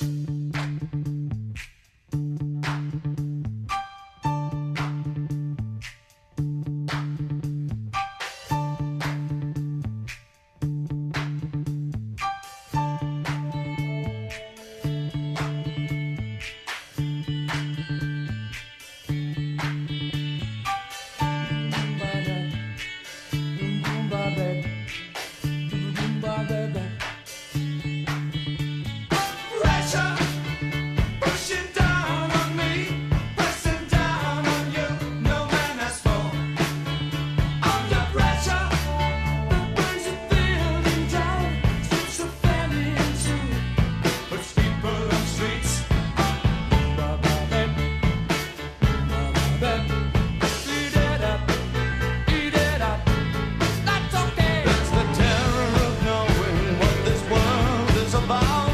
[0.00, 0.37] you
[49.60, 49.90] That's
[54.90, 58.67] the terror of knowing what this world is about.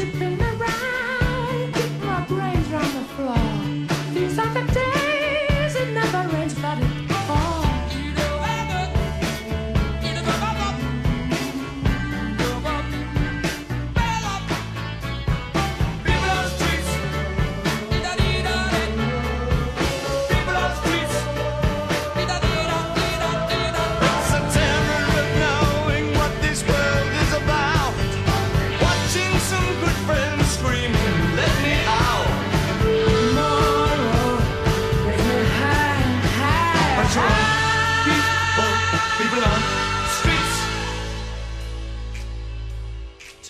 [0.00, 0.29] should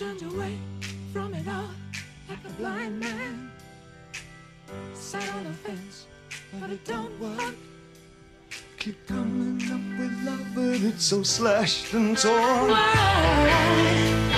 [0.01, 0.57] turned away
[1.13, 1.69] from it all
[2.27, 3.51] like a blind man.
[4.95, 6.07] Sat on a fence,
[6.59, 7.53] but it don't work.
[8.79, 12.71] Keep coming up with love, but it's so slashed and torn.
[12.71, 14.30] Why?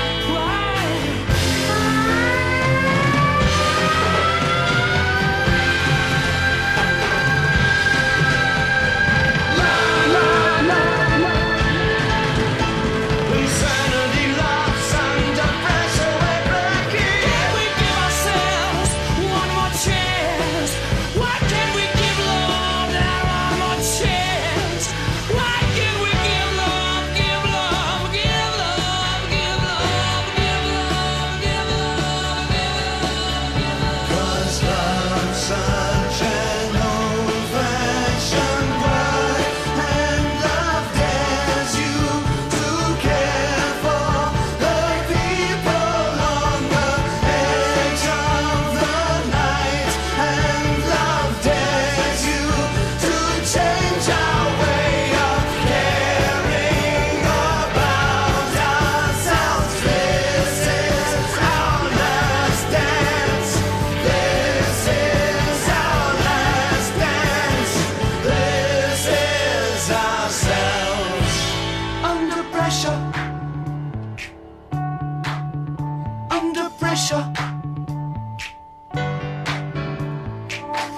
[76.93, 77.33] pressure.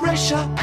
[0.02, 0.55] Pressure.